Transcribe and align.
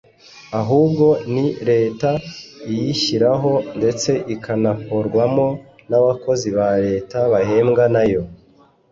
ahubwo 0.59 1.05
ni 1.33 1.45
Leta 1.69 2.11
iyishyiraho 2.71 3.51
ndetse 3.77 4.11
ikanakorwamo 4.33 5.47
n’abakozi 5.89 6.47
ba 6.57 6.69
Leta 6.85 7.17
bahembwa 7.31 7.83
nayo 7.93 8.23